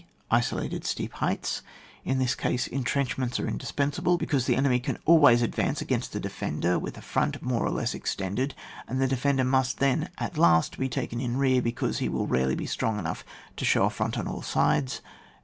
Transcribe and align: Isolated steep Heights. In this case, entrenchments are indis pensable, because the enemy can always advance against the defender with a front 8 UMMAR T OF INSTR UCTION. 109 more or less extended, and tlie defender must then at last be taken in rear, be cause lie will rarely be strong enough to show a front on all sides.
Isolated 0.31 0.83
steep 0.83 1.13
Heights. 1.13 1.61
In 2.03 2.17
this 2.17 2.33
case, 2.33 2.65
entrenchments 2.67 3.39
are 3.39 3.45
indis 3.45 3.71
pensable, 3.71 4.17
because 4.17 4.47
the 4.47 4.55
enemy 4.55 4.79
can 4.79 4.97
always 5.05 5.43
advance 5.43 5.79
against 5.79 6.11
the 6.11 6.19
defender 6.19 6.79
with 6.79 6.97
a 6.97 7.03
front 7.03 7.35
8 7.35 7.43
UMMAR 7.43 7.43
T 7.43 7.43
OF 7.43 7.43
INSTR 7.43 7.53
UCTION. 7.53 7.53
109 7.53 7.53
more 7.53 7.65
or 7.67 7.77
less 7.77 7.93
extended, 7.93 8.55
and 8.87 8.99
tlie 8.99 9.09
defender 9.09 9.43
must 9.43 9.77
then 9.77 10.09
at 10.17 10.39
last 10.39 10.79
be 10.79 10.89
taken 10.89 11.21
in 11.21 11.37
rear, 11.37 11.61
be 11.61 11.71
cause 11.71 12.01
lie 12.01 12.07
will 12.07 12.25
rarely 12.25 12.55
be 12.55 12.65
strong 12.65 12.97
enough 12.97 13.23
to 13.57 13.63
show 13.63 13.83
a 13.83 13.91
front 13.91 14.17
on 14.17 14.27
all 14.27 14.41
sides. 14.41 15.01